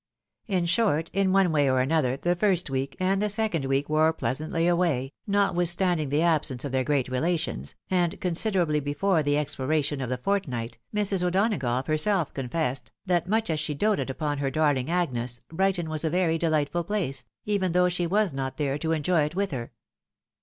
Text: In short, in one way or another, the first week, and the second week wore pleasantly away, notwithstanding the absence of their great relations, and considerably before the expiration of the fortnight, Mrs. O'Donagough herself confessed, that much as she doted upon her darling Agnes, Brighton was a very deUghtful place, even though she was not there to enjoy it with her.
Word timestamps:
In 0.47 0.65
short, 0.65 1.11
in 1.13 1.31
one 1.31 1.51
way 1.51 1.69
or 1.69 1.79
another, 1.79 2.17
the 2.17 2.35
first 2.35 2.71
week, 2.71 2.95
and 2.99 3.21
the 3.21 3.29
second 3.29 3.65
week 3.65 3.87
wore 3.87 4.11
pleasantly 4.11 4.65
away, 4.65 5.13
notwithstanding 5.27 6.09
the 6.09 6.23
absence 6.23 6.65
of 6.65 6.71
their 6.71 6.83
great 6.83 7.07
relations, 7.07 7.75
and 7.87 8.19
considerably 8.19 8.79
before 8.79 9.21
the 9.21 9.37
expiration 9.37 10.01
of 10.01 10.09
the 10.09 10.17
fortnight, 10.17 10.79
Mrs. 10.91 11.23
O'Donagough 11.23 11.85
herself 11.85 12.33
confessed, 12.33 12.91
that 13.05 13.29
much 13.29 13.51
as 13.51 13.59
she 13.59 13.75
doted 13.75 14.09
upon 14.09 14.39
her 14.39 14.49
darling 14.49 14.89
Agnes, 14.89 15.41
Brighton 15.49 15.87
was 15.87 16.03
a 16.03 16.09
very 16.09 16.39
deUghtful 16.39 16.87
place, 16.87 17.25
even 17.45 17.71
though 17.73 17.87
she 17.87 18.07
was 18.07 18.33
not 18.33 18.57
there 18.57 18.79
to 18.79 18.93
enjoy 18.93 19.25
it 19.25 19.35
with 19.35 19.51
her. 19.51 19.71